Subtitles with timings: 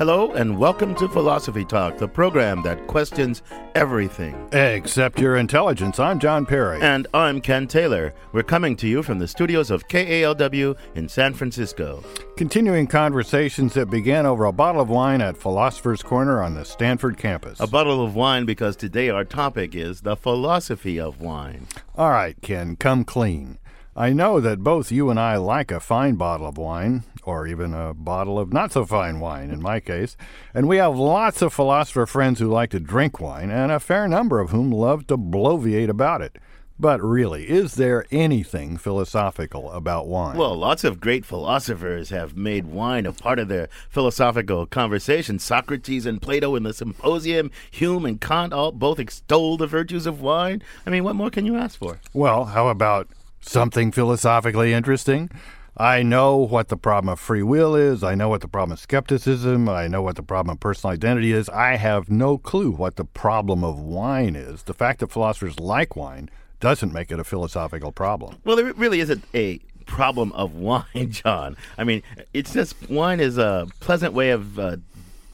[0.00, 3.42] Hello, and welcome to Philosophy Talk, the program that questions
[3.74, 4.48] everything.
[4.50, 6.00] Except your intelligence.
[6.00, 6.80] I'm John Perry.
[6.80, 8.14] And I'm Ken Taylor.
[8.32, 12.02] We're coming to you from the studios of KALW in San Francisco.
[12.38, 17.18] Continuing conversations that began over a bottle of wine at Philosopher's Corner on the Stanford
[17.18, 17.60] campus.
[17.60, 21.66] A bottle of wine because today our topic is the philosophy of wine.
[21.94, 23.58] All right, Ken, come clean.
[23.96, 27.74] I know that both you and I like a fine bottle of wine, or even
[27.74, 30.16] a bottle of not so fine wine in my case,
[30.54, 34.06] and we have lots of philosopher friends who like to drink wine, and a fair
[34.06, 36.38] number of whom love to bloviate about it.
[36.78, 40.38] But really, is there anything philosophical about wine?
[40.38, 45.38] Well, lots of great philosophers have made wine a part of their philosophical conversation.
[45.38, 50.22] Socrates and Plato in the Symposium, Hume and Kant all both extol the virtues of
[50.22, 50.62] wine.
[50.86, 52.00] I mean, what more can you ask for?
[52.14, 53.08] Well, how about
[53.40, 55.30] something philosophically interesting?
[55.76, 58.02] I know what the problem of free will is.
[58.02, 59.68] I know what the problem of skepticism.
[59.68, 61.48] I know what the problem of personal identity is.
[61.48, 64.64] I have no clue what the problem of wine is.
[64.64, 68.36] The fact that philosophers like wine doesn't make it a philosophical problem.
[68.44, 71.56] Well, there really isn't a problem of wine, John.
[71.78, 72.02] I mean,
[72.34, 74.76] it's just wine is a pleasant way of uh,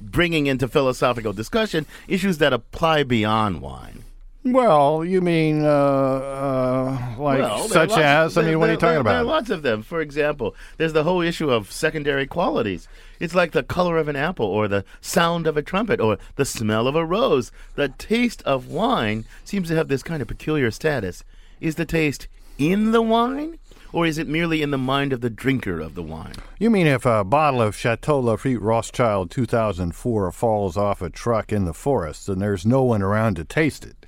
[0.00, 3.99] bringing into philosophical discussion issues that apply beyond wine.
[4.42, 8.38] Well, you mean uh, uh, like Well, such lots- as?
[8.38, 9.26] I there- mean, what are you talking there- There are about?
[9.26, 9.82] lots of them.
[9.82, 12.88] For example, there's the whole issue of secondary qualities.
[13.18, 16.46] It's like the color of an apple, or the sound of a trumpet, or the
[16.46, 17.52] smell of a rose.
[17.74, 21.22] The taste of wine seems to have this kind of peculiar status.
[21.60, 23.58] Is the taste in the wine,
[23.92, 26.32] or is it merely in the mind of the drinker of the wine?
[26.58, 31.66] You mean if a bottle of Chateau Lafite Rothschild 2004 falls off a truck in
[31.66, 33.99] the forest and there's no one around to taste it?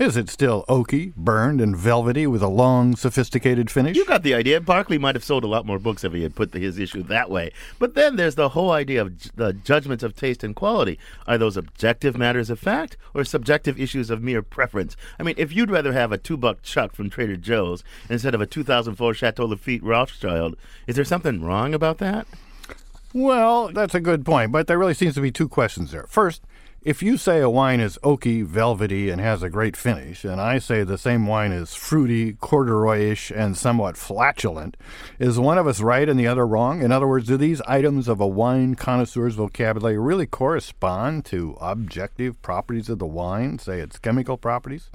[0.00, 3.98] Is it still oaky, burned, and velvety with a long, sophisticated finish?
[3.98, 4.58] You got the idea.
[4.58, 7.02] Berkeley might have sold a lot more books if he had put the, his issue
[7.02, 7.52] that way.
[7.78, 10.98] But then there's the whole idea of j- the judgments of taste and quality.
[11.26, 14.96] Are those objective matters of fact or subjective issues of mere preference?
[15.18, 18.40] I mean, if you'd rather have a two buck chuck from Trader Joe's instead of
[18.40, 22.26] a 2004 Chateau Lafite Rothschild, is there something wrong about that?
[23.12, 26.06] Well, that's a good point, but there really seems to be two questions there.
[26.06, 26.40] First,
[26.82, 30.58] if you say a wine is oaky, velvety, and has a great finish, and I
[30.58, 34.78] say the same wine is fruity, corduroyish, and somewhat flatulent,
[35.18, 36.80] is one of us right and the other wrong?
[36.82, 42.40] In other words, do these items of a wine connoisseur's vocabulary really correspond to objective
[42.40, 44.88] properties of the wine, say its chemical properties?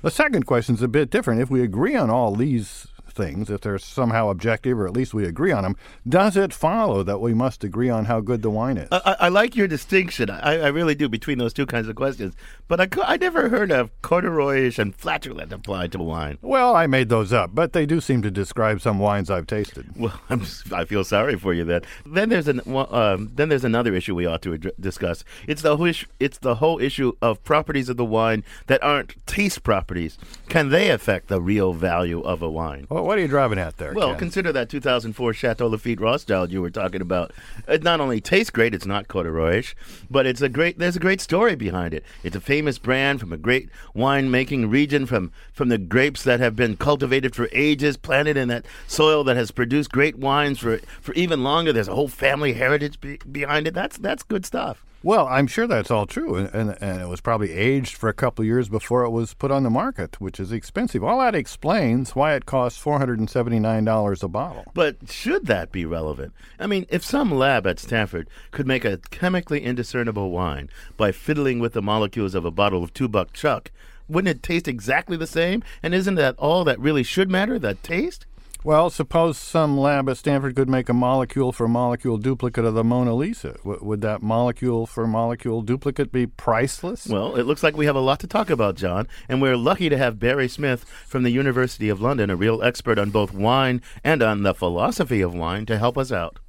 [0.00, 1.42] The second question is a bit different.
[1.42, 2.86] If we agree on all these
[3.18, 5.76] things, if they're somehow objective or at least we agree on them,
[6.08, 8.88] does it follow that we must agree on how good the wine is?
[8.90, 10.30] I, I- like your distinction.
[10.30, 12.34] I, I really do between those two kinds of questions.
[12.66, 16.38] But I, I never heard of corduroyish and flatulent applied to wine.
[16.40, 19.86] well, I made those up, but they do seem to describe some wines I've tasted.
[19.96, 20.42] Well, I'm,
[20.72, 21.82] I feel sorry for you then.
[22.06, 25.24] Then there's an um, then there's another issue we ought to addr- discuss.
[25.46, 29.14] It's the whole issue, it's the whole issue of properties of the wine that aren't
[29.26, 30.16] taste properties.
[30.48, 32.86] Can they affect the real value of a wine?
[32.90, 33.94] Well, what are you driving at there?
[33.94, 34.18] Well, Ken?
[34.18, 37.32] consider that 2004 Chateau Lafite Rothschild you were talking about.
[37.66, 39.72] It not only tastes great, it's not corduroyish,
[40.10, 40.78] but it's a great.
[40.78, 42.04] There's a great story behind it.
[42.22, 46.54] It's a famous brand from a great winemaking region, from from the grapes that have
[46.54, 51.14] been cultivated for ages, planted in that soil that has produced great wines for for
[51.14, 51.72] even longer.
[51.72, 53.72] There's a whole family heritage be, behind it.
[53.72, 54.84] That's that's good stuff.
[55.02, 58.14] Well, I'm sure that's all true, and, and, and it was probably aged for a
[58.14, 61.04] couple of years before it was put on the market, which is expensive.
[61.04, 64.64] All that explains why it costs $479 a bottle.
[64.74, 66.32] But should that be relevant?
[66.58, 71.60] I mean, if some lab at Stanford could make a chemically indiscernible wine by fiddling
[71.60, 73.70] with the molecules of a bottle of two buck chuck,
[74.08, 75.62] wouldn't it taste exactly the same?
[75.82, 78.26] And isn't that all that really should matter, the taste?
[78.64, 82.82] Well, suppose some lab at Stanford could make a molecule for molecule duplicate of the
[82.82, 83.52] Mona Lisa.
[83.58, 87.06] W- would that molecule for molecule duplicate be priceless?
[87.06, 89.88] Well, it looks like we have a lot to talk about, John, and we're lucky
[89.88, 93.80] to have Barry Smith from the University of London, a real expert on both wine
[94.02, 96.40] and on the philosophy of wine, to help us out.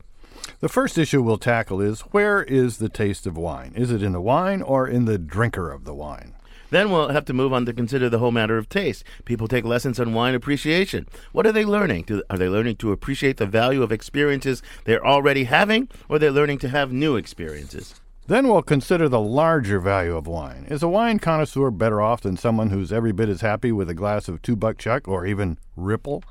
[0.61, 3.71] the first issue we'll tackle is where is the taste of wine?
[3.75, 6.33] Is it in the wine or in the drinker of the wine?
[6.69, 9.03] Then we'll have to move on to consider the whole matter of taste.
[9.25, 11.07] People take lessons on wine appreciation.
[11.31, 12.03] What are they learning?
[12.03, 16.31] Do, are they learning to appreciate the value of experiences they're already having, or they're
[16.31, 17.95] learning to have new experiences?
[18.27, 20.67] Then we'll consider the larger value of wine.
[20.69, 23.95] Is a wine connoisseur better off than someone who's every bit as happy with a
[23.95, 26.23] glass of two buck chuck or even Ripple?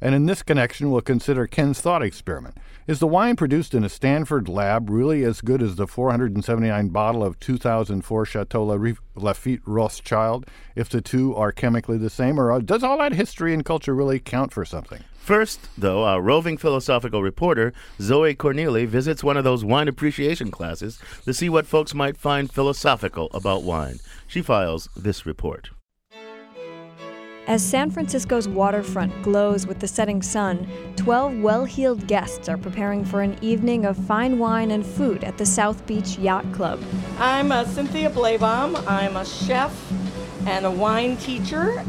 [0.00, 2.56] And in this connection, we'll consider Ken's thought experiment.
[2.86, 7.22] Is the wine produced in a Stanford lab really as good as the 479 bottle
[7.22, 8.66] of 2004 Chateau
[9.14, 12.40] Lafite Rothschild if the two are chemically the same?
[12.40, 15.04] Or uh, does all that history and culture really count for something?
[15.18, 20.98] First, though, our roving philosophical reporter, Zoe Corneli, visits one of those wine appreciation classes
[21.24, 24.00] to see what folks might find philosophical about wine.
[24.26, 25.70] She files this report.
[27.50, 33.04] As San Francisco's waterfront glows with the setting sun, 12 well heeled guests are preparing
[33.04, 36.80] for an evening of fine wine and food at the South Beach Yacht Club.
[37.18, 38.86] I'm uh, Cynthia Blaybaum.
[38.86, 39.92] I'm a chef
[40.46, 41.84] and a wine teacher.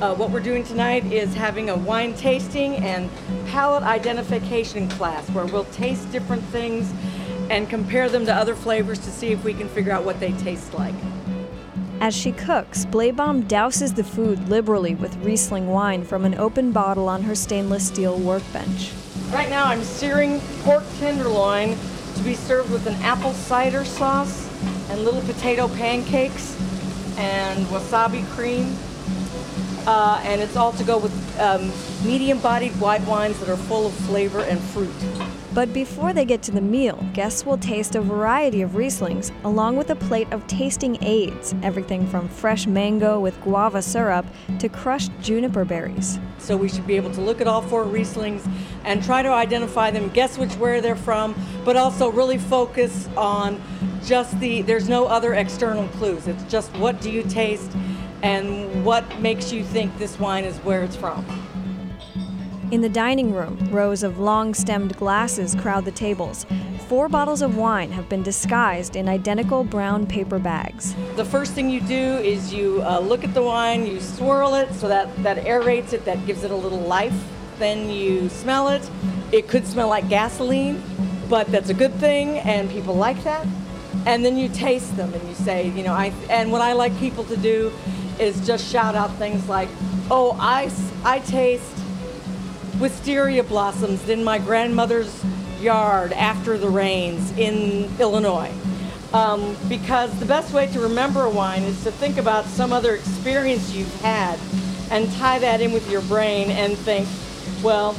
[0.00, 3.10] Uh, what we're doing tonight is having a wine tasting and
[3.48, 6.92] palate identification class where we'll taste different things
[7.50, 10.30] and compare them to other flavors to see if we can figure out what they
[10.34, 10.94] taste like.
[12.04, 17.08] As she cooks, Blaybaum douses the food liberally with Riesling wine from an open bottle
[17.08, 18.92] on her stainless steel workbench.
[19.32, 21.78] Right now, I'm searing pork tenderloin
[22.16, 24.46] to be served with an apple cider sauce
[24.90, 26.54] and little potato pancakes
[27.16, 28.76] and wasabi cream.
[29.86, 31.72] Uh, and it's all to go with um,
[32.06, 34.92] medium bodied white wines that are full of flavor and fruit.
[35.54, 39.76] But before they get to the meal, guests will taste a variety of Rieslings, along
[39.76, 44.26] with a plate of tasting aids everything from fresh mango with guava syrup
[44.58, 46.18] to crushed juniper berries.
[46.38, 48.44] So we should be able to look at all four Rieslings
[48.82, 53.62] and try to identify them, guess which where they're from, but also really focus on
[54.04, 56.26] just the, there's no other external clues.
[56.26, 57.70] It's just what do you taste
[58.22, 61.24] and what makes you think this wine is where it's from.
[62.70, 66.46] In the dining room, rows of long stemmed glasses crowd the tables.
[66.88, 70.94] Four bottles of wine have been disguised in identical brown paper bags.
[71.16, 74.72] The first thing you do is you uh, look at the wine, you swirl it
[74.72, 77.14] so that, that aerates it, that gives it a little life.
[77.58, 78.88] Then you smell it.
[79.30, 80.82] It could smell like gasoline,
[81.28, 83.46] but that's a good thing, and people like that.
[84.06, 86.96] And then you taste them and you say, you know, I, and what I like
[86.98, 87.72] people to do
[88.18, 89.68] is just shout out things like,
[90.10, 90.70] oh, I,
[91.04, 91.83] I taste
[92.78, 95.24] wisteria blossoms in my grandmother's
[95.60, 98.52] yard after the rains in Illinois.
[99.12, 102.94] Um, because the best way to remember a wine is to think about some other
[102.94, 104.38] experience you've had
[104.90, 107.08] and tie that in with your brain and think,
[107.62, 107.92] well,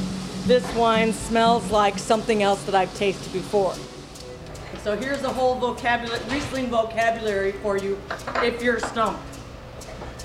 [0.44, 3.74] this wine smells like something else that I've tasted before.
[4.82, 7.98] So here's a whole vocabulary, Riesling vocabulary for you
[8.36, 9.35] if you're stumped.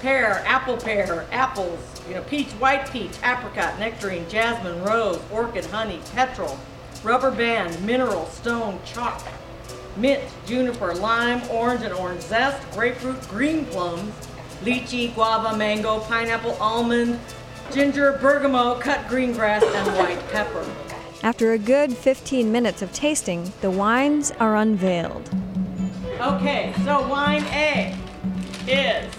[0.01, 5.99] Pear, apple pear, apples, you know, peach, white peach, apricot, nectarine, jasmine, rose, orchid, honey,
[6.15, 6.57] petrol,
[7.03, 9.21] rubber band, mineral, stone, chalk,
[9.95, 14.11] mint, juniper, lime, orange and orange zest, grapefruit, green plums,
[14.63, 17.19] lychee, guava, mango, pineapple, almond,
[17.71, 20.65] ginger, bergamot, cut green grass, and white pepper.
[21.21, 25.29] After a good 15 minutes of tasting, the wines are unveiled.
[26.19, 27.95] Okay, so wine A
[28.67, 29.13] is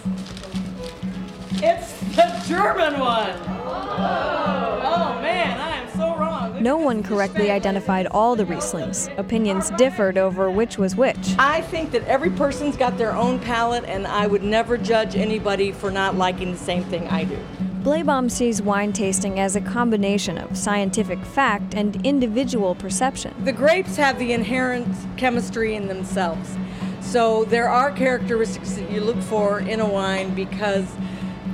[1.56, 3.30] it's the German one.
[3.64, 6.62] Oh, oh man, I am so wrong.
[6.62, 9.16] No one correctly identified all the Rieslings.
[9.18, 11.34] Opinions differed over which was which.
[11.38, 15.72] I think that every person's got their own palate, and I would never judge anybody
[15.72, 17.38] for not liking the same thing I do.
[17.82, 23.34] Blaybaum sees wine tasting as a combination of scientific fact and individual perception.
[23.44, 26.56] The grapes have the inherent chemistry in themselves.
[27.00, 30.86] So there are characteristics that you look for in a wine because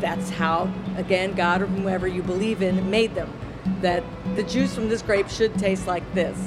[0.01, 3.33] that's how, again, God or whoever you believe in made them.
[3.81, 4.03] That
[4.35, 6.39] the juice from this grape should taste like this.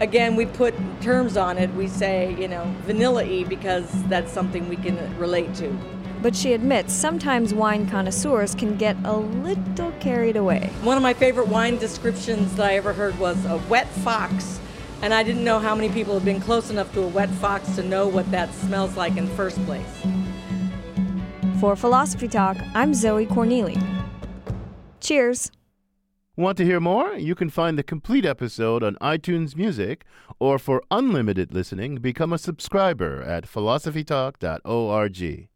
[0.00, 1.72] Again, we put terms on it.
[1.74, 5.76] We say, you know, vanilla y because that's something we can relate to.
[6.22, 10.70] But she admits sometimes wine connoisseurs can get a little carried away.
[10.82, 14.60] One of my favorite wine descriptions that I ever heard was a wet fox.
[15.02, 17.74] And I didn't know how many people have been close enough to a wet fox
[17.74, 20.06] to know what that smells like in the first place.
[21.62, 23.80] For Philosophy Talk, I'm Zoe Corneli.
[24.98, 25.52] Cheers.
[26.34, 27.14] Want to hear more?
[27.14, 30.04] You can find the complete episode on iTunes Music,
[30.40, 35.48] or for unlimited listening, become a subscriber at philosophytalk.org.